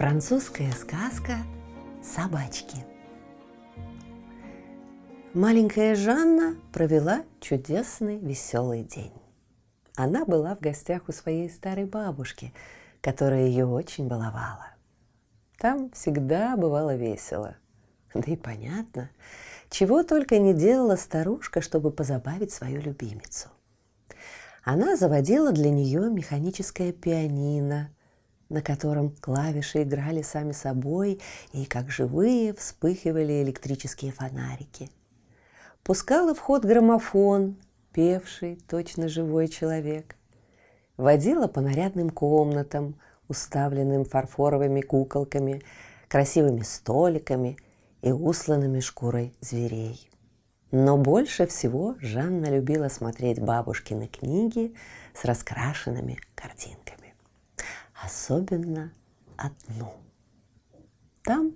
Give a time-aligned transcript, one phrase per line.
[0.00, 1.32] Французская сказка
[2.02, 2.78] «Собачки».
[5.34, 9.12] Маленькая Жанна провела чудесный веселый день.
[9.96, 12.54] Она была в гостях у своей старой бабушки,
[13.02, 14.68] которая ее очень баловала.
[15.58, 17.58] Там всегда бывало весело.
[18.14, 19.10] Да и понятно,
[19.68, 23.50] чего только не делала старушка, чтобы позабавить свою любимицу.
[24.64, 27.90] Она заводила для нее механическое пианино–
[28.50, 31.20] на котором клавиши играли сами собой
[31.52, 34.90] и, как живые, вспыхивали электрические фонарики.
[35.82, 37.56] Пускала в ход граммофон,
[37.92, 40.16] певший точно живой человек.
[40.96, 42.96] Водила по нарядным комнатам,
[43.28, 45.62] уставленным фарфоровыми куколками,
[46.08, 47.56] красивыми столиками
[48.02, 50.10] и усланными шкурой зверей.
[50.72, 54.74] Но больше всего Жанна любила смотреть бабушкины книги
[55.14, 56.79] с раскрашенными картинками
[58.02, 58.92] особенно
[59.36, 59.94] одну.
[61.22, 61.52] Там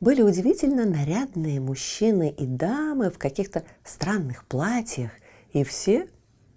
[0.00, 5.10] были удивительно нарядные мужчины и дамы в каких-то странных платьях,
[5.52, 6.08] и все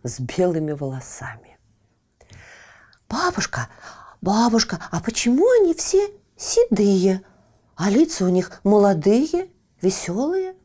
[0.04, 1.58] с белыми волосами.
[3.10, 3.70] «Бабушка,
[4.22, 7.22] бабушка, а почему они все седые,
[7.76, 9.50] а лица у них молодые,
[9.82, 10.56] веселые?»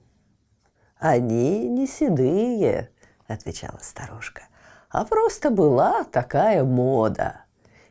[0.99, 2.91] «Они не седые»,—
[3.27, 4.45] отвечала старушка,
[4.91, 7.46] «а просто была такая мода».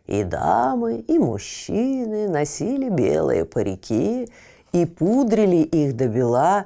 [0.08, 4.30] И дамы, и мужчины носили белые парики
[4.72, 6.66] и пудрили их до бела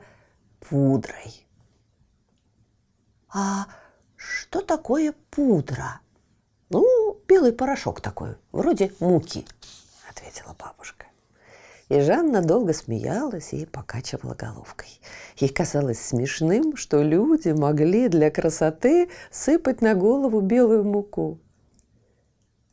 [0.59, 1.47] пудрой.
[3.33, 3.67] А
[4.15, 6.01] что такое пудра?
[6.69, 9.45] Ну, белый порошок такой, вроде муки,
[10.09, 11.05] ответила бабушка.
[11.87, 15.01] И Жанна долго смеялась и покачивала головкой.
[15.37, 21.39] Ей казалось смешным, что люди могли для красоты сыпать на голову белую муку.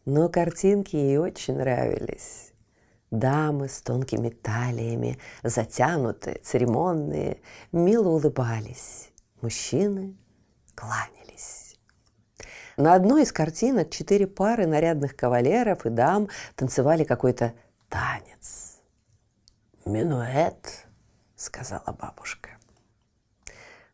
[0.06, 2.52] Но картинки ей очень нравились.
[3.10, 7.40] Дамы с тонкими талиями, затянутые, церемонные,
[7.72, 9.10] мило улыбались.
[9.40, 10.16] Мужчины
[10.76, 11.76] кланялись.
[12.76, 17.54] На одной из картинок четыре пары нарядных кавалеров и дам танцевали какой-то
[17.88, 18.80] танец.
[19.84, 20.86] «Минуэт»,—
[21.36, 22.50] сказала бабушка.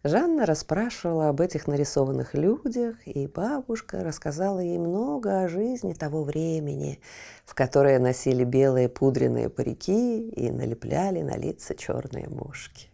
[0.05, 7.01] Жанна расспрашивала об этих нарисованных людях, и бабушка рассказала ей много о жизни того времени,
[7.45, 12.89] в которое носили белые пудренные парики и налепляли на лица черные мушки.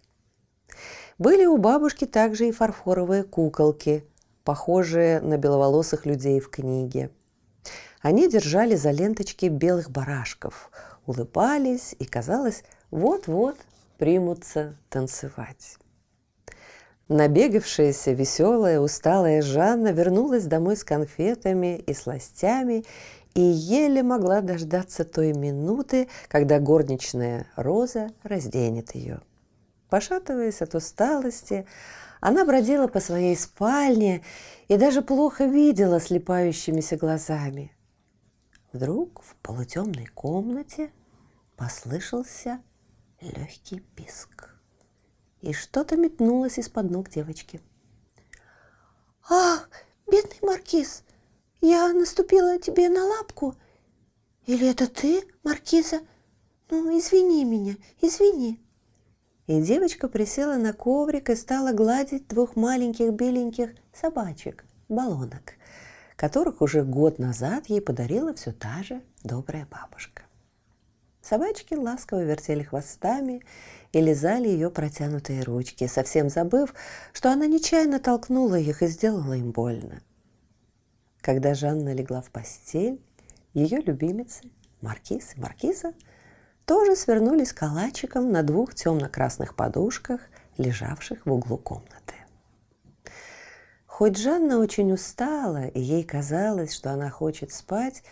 [1.17, 4.05] Были у бабушки также и фарфоровые куколки,
[4.45, 7.11] похожие на беловолосых людей в книге.
[8.03, 10.71] Они держали за ленточки белых барашков,
[11.07, 13.57] улыбались и, казалось, вот-вот
[13.97, 15.79] примутся танцевать.
[17.09, 22.85] Набегавшаяся, веселая, усталая Жанна вернулась домой с конфетами и сластями
[23.35, 29.23] и еле могла дождаться той минуты, когда горничная Роза разденет ее.
[29.89, 31.67] Пошатываясь от усталости,
[32.21, 34.23] она бродила по своей спальне
[34.67, 37.73] и даже плохо видела слепающимися глазами.
[38.73, 40.91] Вдруг в полутемной комнате
[41.57, 42.61] послышался
[43.23, 44.48] легкий писк
[45.41, 47.61] и что-то метнулось из-под ног девочки.
[49.29, 49.69] «Ах,
[50.11, 51.05] бедный Маркиз,
[51.61, 53.55] я наступила тебе на лапку.
[54.47, 56.01] Или это ты, Маркиза?
[56.71, 58.61] Ну, извини меня, извини».
[59.47, 65.55] И девочка присела на коврик и стала гладить двух маленьких беленьких собачек, баллонок,
[66.17, 70.28] которых уже год назад ей подарила все та же добрая бабушка.
[71.29, 73.43] Собачки ласково вертели хвостами
[73.93, 76.73] и лизали ее протянутые ручки, совсем забыв,
[77.13, 80.01] что она нечаянно толкнула их и сделала им больно.
[81.21, 82.99] Когда Жанна легла в постель,
[83.53, 84.45] ее любимицы,
[84.81, 85.93] Маркиз и Маркиза,
[86.65, 90.23] тоже свернулись калачиком на двух темно-красных подушках,
[90.57, 92.15] лежавших в углу комнаты.
[93.85, 98.03] Хоть Жанна очень устала, и ей казалось, что она хочет спать,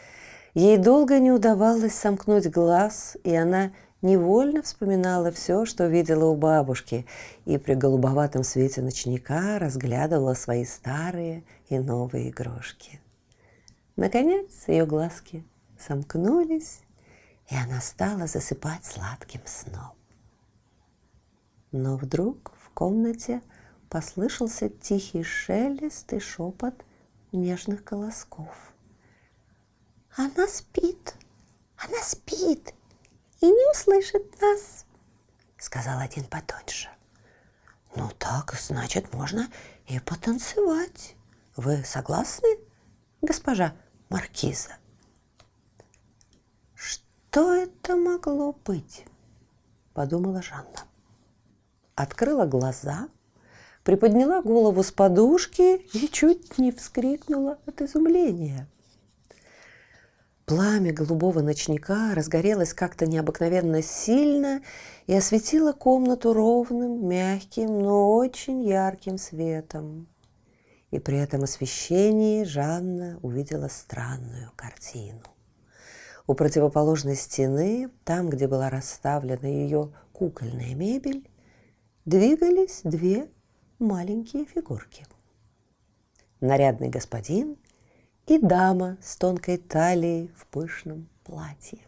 [0.56, 7.06] ей долго не удавалось сомкнуть глаз, и она невольно вспоминала все, что видела у бабушки,
[7.44, 13.00] и при голубоватом свете ночника разглядывала свои старые и новые игрушки.
[13.96, 15.44] Наконец ее глазки
[15.78, 16.80] сомкнулись,
[17.50, 19.92] и она стала засыпать сладким сном.
[21.70, 23.42] Но вдруг в комнате
[23.90, 26.74] послышался тихий шелест и шепот
[27.30, 28.72] нежных голосков.
[30.16, 31.14] «Она спит!
[31.76, 32.72] Она спит!
[33.42, 34.86] И не услышит нас!»
[35.58, 36.88] Сказал один потоньше.
[37.94, 39.48] «Ну так, значит, можно
[39.86, 41.16] и потанцевать.
[41.54, 42.48] Вы согласны,
[43.20, 43.74] госпожа
[44.08, 44.78] Маркиза?»
[46.74, 49.04] «Что это могло быть?»–
[49.92, 50.84] подумала Жанна.
[51.94, 53.10] Открыла глаза,
[53.84, 58.66] приподняла голову с подушки и чуть не вскрикнула от изумления.
[60.46, 64.62] Пламя голубого ночника разгорелось как-то необыкновенно сильно
[65.08, 70.06] и осветило комнату ровным, мягким, но очень ярким светом.
[70.92, 75.20] И при этом освещении Жанна увидела странную картину.
[76.28, 81.28] У противоположной стены, там, где была расставлена ее кукольная мебель,
[82.04, 83.28] двигались две
[83.80, 85.06] маленькие фигурки.
[86.40, 87.56] Нарядный господин
[88.26, 91.78] и дама с тонкой талией в пышном платье.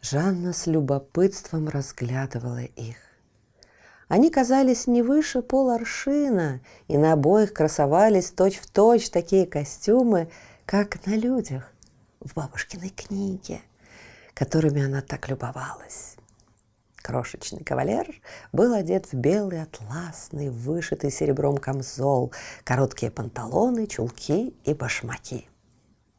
[0.00, 2.96] Жанна с любопытством разглядывала их.
[4.08, 10.30] Они казались не выше поларшина, и на обоих красовались точь-в-точь точь такие костюмы,
[10.66, 11.72] как на людях
[12.20, 13.60] в бабушкиной книге,
[14.34, 16.16] которыми она так любовалась.
[17.04, 18.06] Крошечный кавалер
[18.54, 22.32] был одет в белый атласный, вышитый серебром камзол,
[22.64, 25.46] короткие панталоны, чулки и башмаки.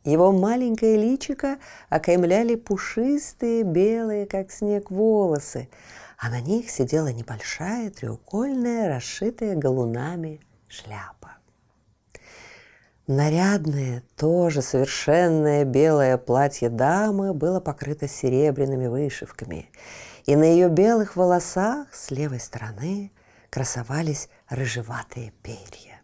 [0.03, 1.57] Его маленькое личико
[1.89, 5.69] окаймляли пушистые, белые, как снег, волосы,
[6.19, 11.31] а на них сидела небольшая, треугольная, расшитая галунами шляпа.
[13.07, 19.71] Нарядное, тоже совершенное белое платье дамы было покрыто серебряными вышивками,
[20.25, 23.11] и на ее белых волосах с левой стороны
[23.49, 26.01] красовались рыжеватые перья.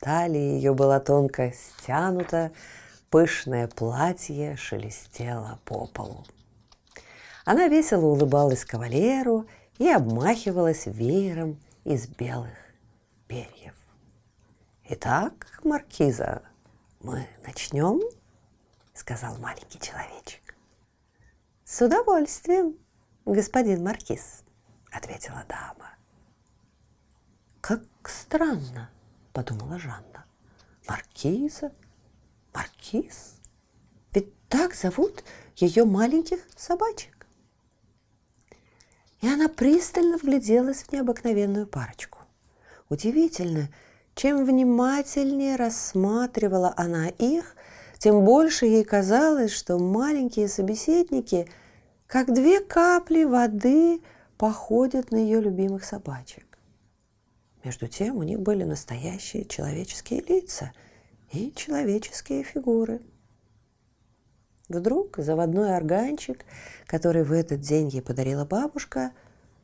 [0.00, 2.52] Талия ее была тонко стянута,
[3.10, 6.24] пышное платье шелестело по полу.
[7.46, 9.46] Она весело улыбалась кавалеру
[9.78, 12.56] и обмахивалась веером из белых
[13.26, 13.74] перьев.
[14.88, 16.42] «Итак, Маркиза,
[17.00, 18.00] мы начнем?»—
[18.94, 20.54] сказал маленький человечек.
[21.64, 22.76] «С удовольствием,
[23.32, 24.42] господин Маркиз»,—
[24.92, 25.90] ответила дама.
[27.60, 28.90] «Как странно»,—
[29.32, 30.26] подумала Жанна.
[30.88, 31.72] «Маркиза?
[32.52, 33.36] Маркиз?
[34.12, 35.24] Ведь так зовут
[35.56, 37.26] ее маленьких собачек».
[39.22, 42.18] И она пристально вгляделась в необыкновенную парочку.
[42.90, 43.70] Удивительно,
[44.14, 47.56] чем внимательнее рассматривала она их,
[47.98, 51.48] тем больше ей казалось, что маленькие собеседники,
[52.14, 54.00] как две капли воды,
[54.38, 56.46] походят на ее любимых собачек.
[57.64, 60.70] Между тем у них были настоящие человеческие лица
[61.32, 63.00] и человеческие фигуры.
[64.68, 66.44] Вдруг заводной органчик,
[66.86, 69.10] который в этот день ей подарила бабушка,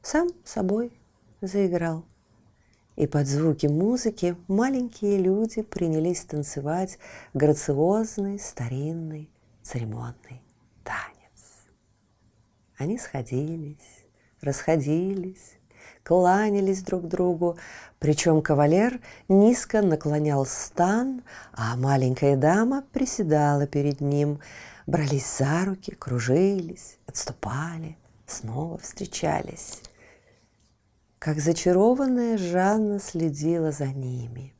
[0.02, 0.92] сам собой
[1.40, 2.04] заиграл–
[2.96, 6.98] и под звуки музыки маленькие люди принялись танцевать
[7.32, 9.30] грациозный, старинный,
[9.62, 10.42] церемонный
[10.82, 11.19] танец.
[12.80, 14.06] Они сходились,
[14.40, 15.58] расходились,
[16.02, 17.58] кланялись друг другу,
[17.98, 21.22] причем кавалер низко наклонял стан,
[21.52, 24.40] а маленькая дама приседала перед ним,
[24.86, 29.82] брались за руки, кружились, отступали, снова встречались.
[31.18, 34.54] Как зачарованная Жанна следила за ними.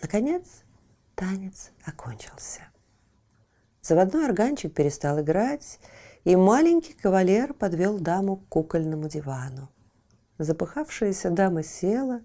[0.00, 0.62] Наконец,
[1.14, 2.62] танец окончился.
[3.82, 5.78] Заводной органчик перестал играть,
[6.24, 9.68] и маленький кавалер подвел даму к кукольному дивану.
[10.38, 12.20] Запыхавшаяся дама села,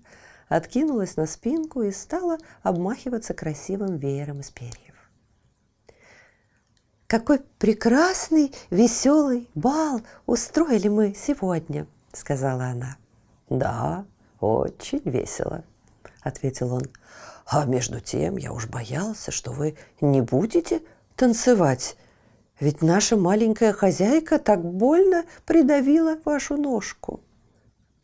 [0.47, 4.95] откинулась на спинку и стала обмахиваться красивым веером из перьев.
[7.07, 12.97] «Какой прекрасный, веселый бал устроили мы сегодня!»— сказала она.
[13.49, 14.05] «Да,
[14.39, 15.63] очень весело»,—
[16.21, 16.83] ответил он.
[17.45, 20.81] «А между тем я уж боялся, что вы не будете
[21.15, 21.95] танцевать,
[22.59, 27.21] ведь наша маленькая хозяйка так больно придавила вашу ножку».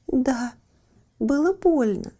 [0.07, 0.53] «Да,
[1.19, 2.13] было больно.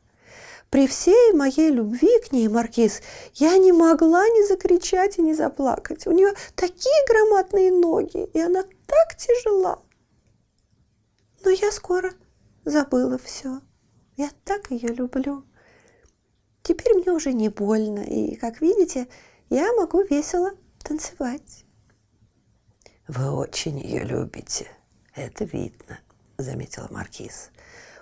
[0.74, 3.02] При всей моей любви к ней, Маркиз,
[3.36, 6.08] я не могла не закричать и не заплакать.
[6.08, 9.84] У нее такие громадные ноги, и она так тяжела.
[11.44, 12.12] Но я скоро
[12.66, 13.62] забыла все.
[14.18, 15.44] Я так ее люблю.
[16.63, 19.08] Теперь мне уже не больно, и, как видите,
[19.52, 21.62] я могу весело танцевать.
[23.07, 24.67] Вы очень ее любите,
[25.13, 26.00] это видно,
[26.38, 27.51] заметила Маркиз.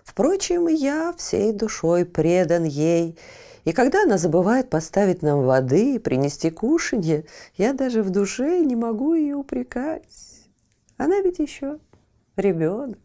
[0.03, 3.17] Впрочем, я всей душой предан ей,
[3.63, 8.75] и когда она забывает поставить нам воды и принести кушанье, я даже в душе не
[8.75, 10.03] могу ее упрекать.
[10.97, 11.79] Она ведь еще
[12.35, 12.99] ребенок.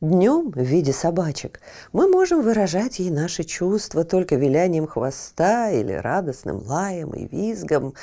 [0.00, 1.60] Днем в виде собачек
[1.92, 7.94] мы можем выражать ей наши чувства только вилянием хвоста или радостным лаем и визгом.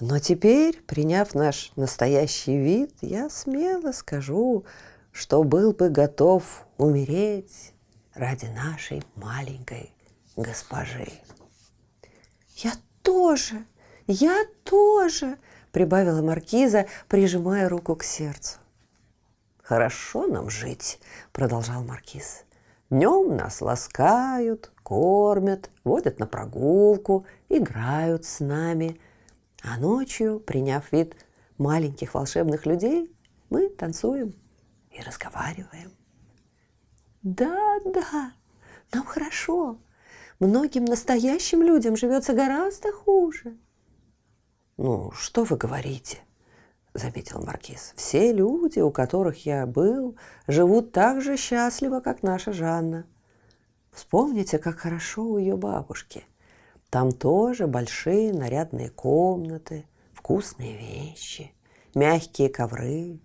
[0.00, 4.64] Но теперь, приняв наш настоящий вид, я смело скажу,
[5.12, 7.74] что был бы готов умереть
[8.14, 9.92] ради нашей маленькой
[10.36, 11.12] госпожи.
[12.56, 13.66] «Я тоже,
[14.06, 15.36] я тоже!»–
[15.72, 18.58] прибавила маркиза, прижимая руку к сердцу.
[19.62, 20.98] «Хорошо нам жить»,–
[21.32, 22.44] продолжал маркиз.
[22.88, 28.98] «Днем нас ласкают, кормят, водят на прогулку, играют с нами.
[29.62, 31.14] А ночью, приняв вид
[31.58, 33.14] маленьких волшебных людей,
[33.50, 34.34] мы танцуем
[34.90, 35.92] и разговариваем».
[37.22, 38.32] «Да, да,
[38.92, 39.78] нам хорошо.
[40.38, 43.58] Многим настоящим людям живется гораздо хуже».
[44.78, 46.18] «Ну, что вы говорите?»–
[46.94, 47.92] заметил Маркиз.
[47.96, 53.04] «Все люди, у которых я был, живут так же счастливо, как наша Жанна.
[53.92, 56.24] Вспомните, как хорошо у ее бабушки.
[56.90, 61.52] Там тоже большие нарядные комнаты, вкусные вещи,
[61.94, 63.20] мягкие ковры,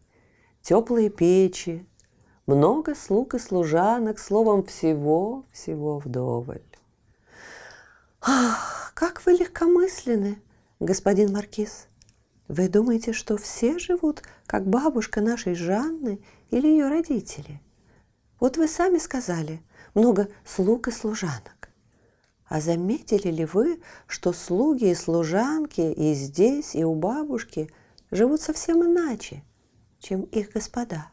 [0.62, 1.86] теплые печи,
[2.46, 6.62] много слуг и служанок, словом, всего-всего вдоволь.
[8.22, 10.40] «Ах, как вы легкомысленны,
[10.80, 11.88] господин Маркиз!»
[12.48, 16.20] Вы думаете, что все живут, как бабушка нашей Жанны
[16.52, 17.60] или ее родители?
[18.40, 19.62] Вот вы сами сказали,
[19.96, 21.65] много слуг и служанок.
[22.48, 27.72] А заметили ли вы, что слуги и служанки и здесь, и у бабушки
[28.12, 29.44] живут совсем иначе,
[30.00, 31.12] чем их господа?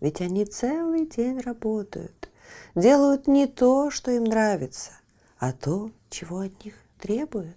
[0.00, 2.30] Ведь они целый день работают,
[2.74, 4.92] делают не то, что им нравится,
[5.38, 7.56] а то, чего от них требуют.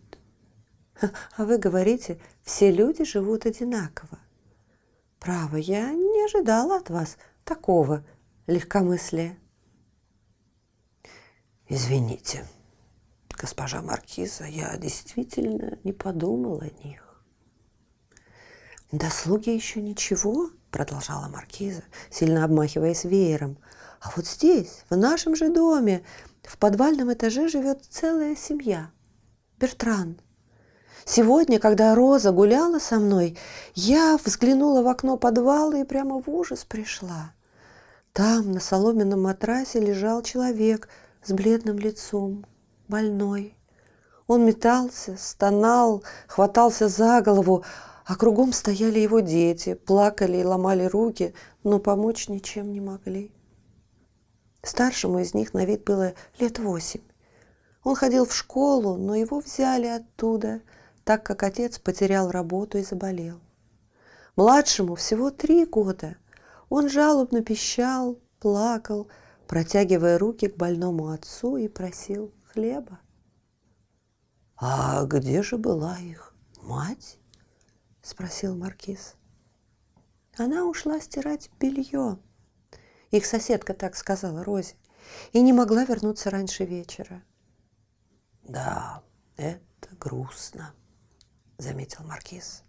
[1.35, 4.19] А вы говорите, все люди живут одинаково.
[5.19, 8.03] Право, я не ожидала от вас такого
[8.47, 9.37] легкомыслия.
[11.67, 12.45] Извините,
[13.41, 17.23] госпожа Маркиза, я действительно не подумал о них.
[18.91, 23.57] Да слуги еще ничего, продолжала Маркиза, сильно обмахиваясь веером.
[23.99, 26.03] А вот здесь, в нашем же доме,
[26.43, 28.91] в подвальном этаже живет целая семья.
[29.59, 30.19] Бертран–
[31.05, 33.37] Сегодня, когда Роза гуляла со мной,
[33.73, 37.33] я взглянула в окно подвала и прямо в ужас пришла.
[38.13, 40.89] Там на соломенном матрасе лежал человек
[41.23, 42.45] с бледным лицом,
[42.91, 43.57] больной.
[44.27, 47.65] Он метался, стонал, хватался за голову,
[48.05, 51.33] а кругом стояли его дети, плакали и ломали руки,
[51.63, 53.31] но помочь ничем не могли.
[54.61, 57.01] Старшему из них на вид было лет восемь.
[57.83, 60.61] Он ходил в школу, но его взяли оттуда–
[61.03, 63.39] так как отец потерял работу и заболел.
[64.35, 66.15] Младшему всего три года.
[66.69, 69.07] Он жалобно пищал, плакал,
[69.47, 72.99] протягивая руки к больному отцу и просил хлеба.
[74.57, 77.19] «А где же была их мать?»–
[78.01, 79.15] спросил маркиз.
[80.37, 82.19] Она ушла стирать белье.
[83.09, 84.75] Их соседка так сказала Розе.
[85.33, 87.23] И не могла вернуться раньше вечера.
[88.43, 89.03] Да,
[89.35, 90.73] это грустно
[91.57, 92.63] заметил маркиз.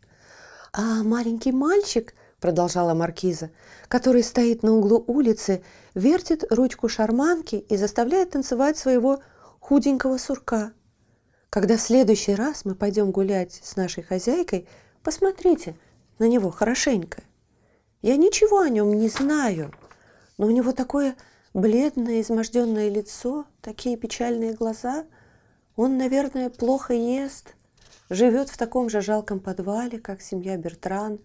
[0.72, 3.50] А маленький мальчик, продолжала маркиза,
[3.88, 5.62] который стоит на углу улицы,
[5.94, 9.22] вертит ручку шарманки и заставляет танцевать своего
[9.72, 10.74] худенького сурка.
[11.48, 14.68] Когда в следующий раз мы пойдем гулять с нашей хозяйкой,
[15.02, 15.76] посмотрите
[16.18, 17.22] на него хорошенько.
[18.02, 19.72] Я ничего о нем не знаю,
[20.36, 21.16] но у него такое
[21.54, 25.06] бледное, изможденное лицо, такие печальные глаза.
[25.74, 27.54] Он, наверное, плохо ест–
[28.10, 31.18] живет в таком же жалком подвале, как семья Бертран,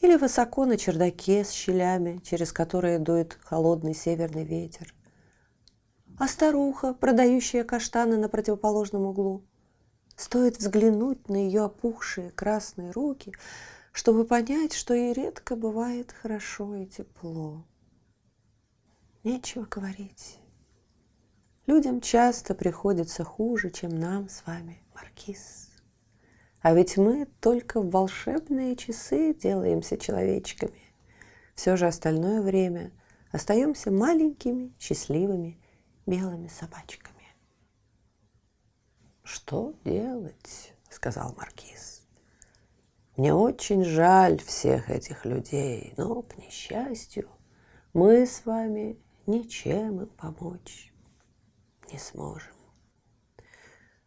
[0.00, 4.94] или высоко на чердаке с щелями, через которые дует холодный северный ветер.
[6.20, 9.42] А старуха, продающая каштаны на противоположном углу,
[10.16, 13.32] стоит взглянуть на ее опухшие красные руки,
[13.92, 17.64] чтобы понять, что ей редко бывает хорошо и тепло.
[19.24, 20.38] Нечего говорить.
[21.66, 25.70] Людям часто приходится хуже, чем нам с вами, Маркиз.
[26.60, 30.82] А ведь мы только в волшебные часы делаемся человечками.
[31.54, 32.92] Все же остальное время
[33.32, 35.56] остаемся маленькими, счастливыми,
[36.06, 37.16] белыми собачками.—
[39.22, 42.06] Что делать?— сказал Маркиз.—
[43.16, 47.28] Мне очень жаль всех этих людей, но, к несчастью,
[47.92, 50.92] мы с вами ничем им помочь
[51.92, 52.54] не сможем.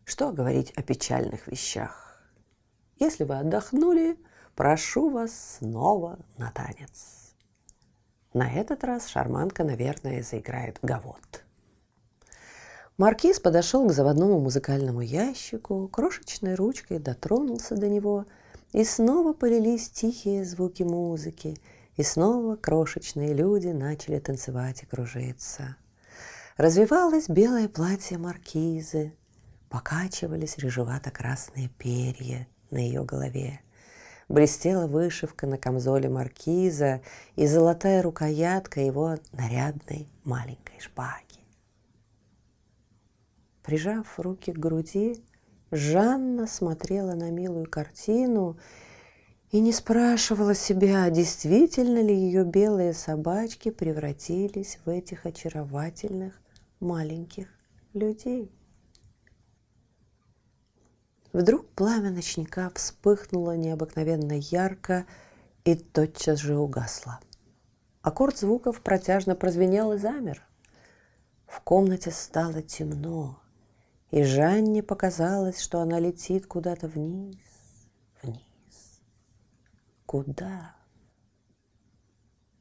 [0.06, 2.22] Что говорить о печальных вещах?
[2.98, 4.18] Если вы отдохнули,
[4.56, 7.36] прошу вас снова на танец.
[8.34, 11.43] На этот раз шарманка, наверное, заиграет гавот.
[13.04, 18.26] Маркиз подошел к заводному музыкальному ящику, крошечной ручкой дотронулся до него,
[18.72, 21.58] и снова полились тихие звуки музыки,
[21.98, 25.76] и снова крошечные люди начали танцевать и кружиться.
[26.56, 29.12] Развивалось белое платье маркизы,
[29.68, 33.60] покачивались рыжевато-красные перья на ее голове.
[34.30, 37.02] Блестела вышивка на камзоле маркиза
[37.36, 41.33] и золотая рукоятка его нарядной маленькой шпаги.
[43.64, 45.24] Прижав руки к груди,
[45.72, 48.58] Жанна смотрела на милую картину
[49.52, 56.40] и не спрашивала себя, действительно ли ее белые собачки превратились в этих очаровательных
[56.80, 57.48] маленьких
[57.94, 58.52] людей.
[61.32, 65.06] Вдруг пламя ночника вспыхнуло необыкновенно ярко
[65.64, 67.20] и тотчас же угасло.
[68.02, 70.46] Аккорд звуков протяжно прозвенел и замер.
[71.48, 73.40] В комнате стало темно
[74.14, 77.36] и Жанне показалось, что она летит куда-то вниз,
[78.22, 79.02] вниз.
[80.06, 80.76] Куда?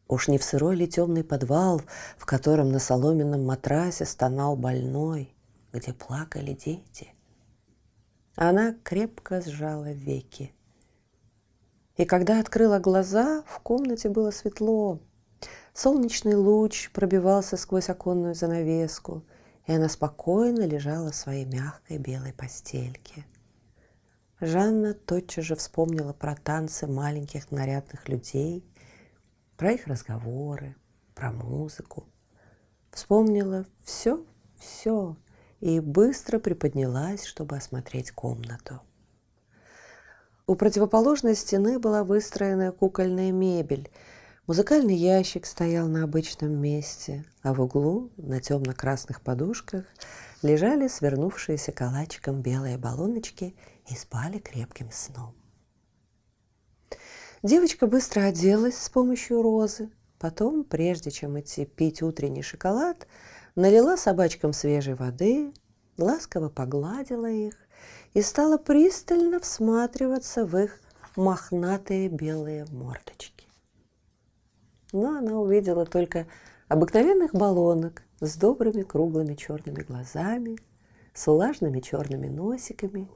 [0.08, 1.82] Уж не в сырой ли темный подвал,
[2.16, 5.36] в котором на соломенном матрасе стонал больной,
[5.74, 7.12] где плакали дети?
[8.34, 10.54] Она крепко сжала веки.
[11.98, 15.00] И когда открыла глаза, в комнате было светло.
[15.74, 19.22] Солнечный луч пробивался сквозь оконную занавеску–
[19.66, 23.26] и она спокойно лежала в своей мягкой белой постельке.
[24.40, 28.64] Жанна тотчас же вспомнила про танцы маленьких нарядных людей,
[29.56, 30.74] про их разговоры,
[31.14, 32.08] про музыку.
[32.90, 34.24] Вспомнила все,
[34.56, 35.16] все
[35.60, 38.80] и быстро приподнялась, чтобы осмотреть комнату.
[40.48, 43.90] У противоположной стены была выстроена кукольная мебель–
[44.48, 49.84] Музыкальный ящик стоял на обычном месте, а в углу на темно-красных подушках
[50.42, 53.54] лежали свернувшиеся калачиком белые баллоночки
[53.88, 55.32] и спали крепким сном.
[57.44, 63.06] Девочка быстро оделась с помощью розы, потом, прежде чем идти пить утренний шоколад,
[63.54, 65.52] налила собачкам свежей воды,
[65.98, 67.54] ласково погладила их
[68.12, 70.80] и стала пристально всматриваться в их
[71.14, 73.41] мохнатые белые мордочки
[74.92, 76.26] но она увидела только
[76.68, 80.58] обыкновенных баллонок с добрыми круглыми черными глазами,
[81.14, 83.08] с влажными черными носиками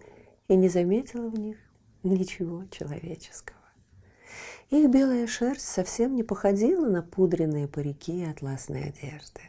[0.49, 1.59] и не заметила в них
[2.03, 3.57] ничего человеческого.
[4.71, 9.43] Их белая шерсть совсем не походила на пудренные парики и атласные одежды.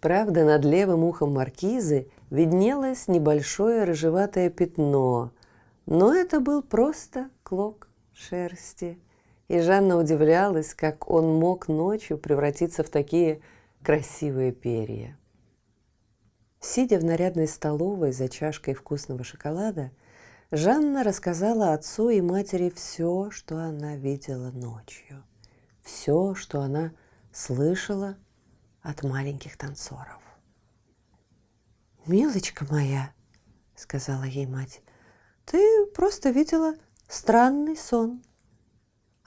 [0.00, 5.32] Правда, над левым ухом маркизы виднелось небольшое рыжеватое пятно,
[5.86, 8.98] но это был просто клок шерсти–
[9.48, 13.40] и Жанна удивлялась, как он мог ночью превратиться в такие
[13.82, 15.18] красивые перья.
[16.60, 19.90] Сидя в нарядной столовой за чашкой вкусного шоколада,
[20.50, 25.24] Жанна рассказала отцу и матери все, что она видела ночью,
[25.82, 26.92] все, что она
[27.32, 28.16] слышала
[28.82, 30.22] от маленьких танцоров.
[32.06, 33.12] «Милочка моя»,—
[33.76, 34.82] сказала ей мать,—
[35.44, 36.74] «ты просто видела
[37.06, 38.22] странный сон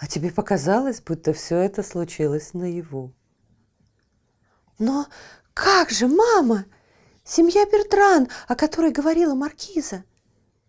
[0.02, 3.14] а тебе показалось, будто все это случилось наяву.
[4.80, 5.06] Но
[5.54, 6.66] как же, мама?
[7.24, 10.04] Семья Бертран, о которой говорила Маркиза.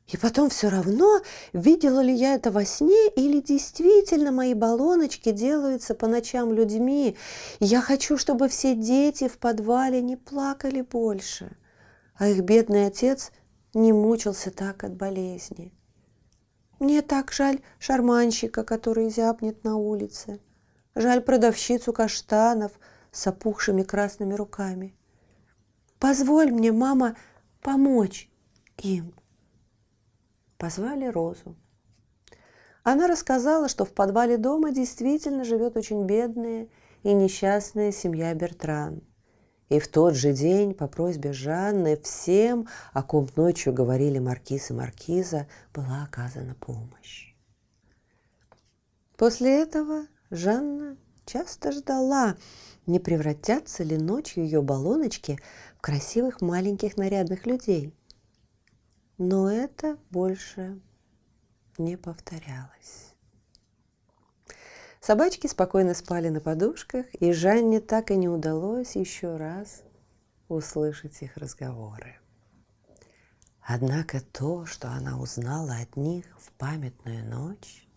[0.07, 1.23] И потом все равно,
[1.55, 7.17] видела ли я это во сне или действительно мои баллоночки делаются по ночам людьми.
[7.59, 11.57] Я хочу, чтобы все дети в подвале не плакали больше,
[12.17, 13.33] а их бедный отец
[13.73, 15.73] не мучился так от болезни.
[16.83, 20.41] Мне так жаль шарманщика, который зябнет на улице.
[20.97, 22.73] Жаль продавщицу каштанов
[23.13, 24.93] с опухшими красными руками.
[26.01, 27.15] Позволь мне, мама,
[27.61, 28.29] помочь
[28.79, 29.15] им.
[30.59, 31.55] Позвали Розу.
[32.83, 36.67] Она рассказала, что в подвале дома действительно живет очень бедная
[37.05, 39.03] и несчастная семья Бертран–
[39.73, 44.75] и в тот же день по просьбе Жанны всем, о ком ночью говорили маркиз и
[44.75, 47.35] маркиза, была оказана помощь.
[49.17, 52.37] После этого Жанна часто ждала,
[52.87, 55.39] не превратятся ли ночью ее баллоночки
[55.79, 57.95] в красивых маленьких нарядных людей.
[59.17, 60.79] Но это больше
[61.79, 63.12] не повторялось.
[65.05, 69.83] Собачки спокойно спали на подушках, и Жанне так и не удалось еще раз
[70.49, 72.21] услышать их разговоры.
[73.61, 77.89] Однако то, что она узнала от них в памятную ночь,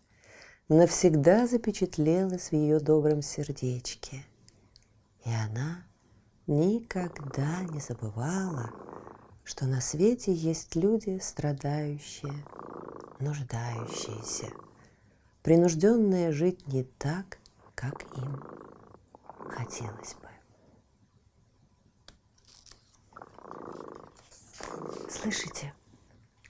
[0.68, 4.26] навсегда запечатлелось в ее добром сердечке,
[5.26, 5.84] и она
[6.48, 8.72] никогда не забывала,
[9.44, 12.34] что на свете есть люди страдающие,
[13.20, 14.48] нуждающиеся,
[15.46, 17.38] принужденные жить не так,
[17.76, 18.44] как им
[19.48, 20.28] хотелось бы.
[25.08, 25.72] Слышите,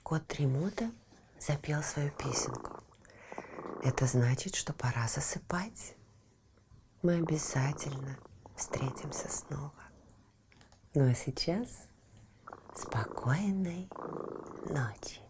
[0.02, 0.90] кот Тремота
[1.38, 2.82] запел свою песенку.
[3.82, 5.94] Это значит, что пора засыпать.
[7.02, 8.16] Мы обязательно
[8.56, 9.74] встретимся снова.
[10.94, 11.68] Ну а сейчас
[12.74, 13.90] спокойной
[14.70, 15.25] ночи.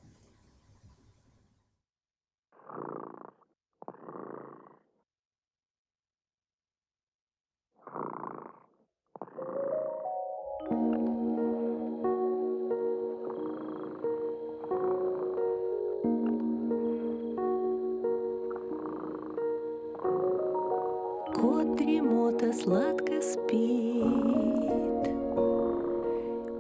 [22.07, 24.05] Дремота сладко спит,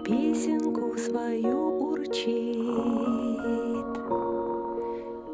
[0.04, 2.74] Песенку свою урчит.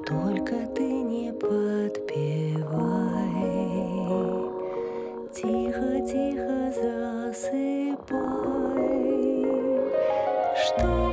[0.07, 2.73] Только ты не подпевай,
[5.33, 8.13] Тихо-тихо засыпай,
[10.57, 11.12] Чтобы